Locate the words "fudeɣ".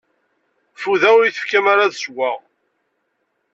0.81-1.13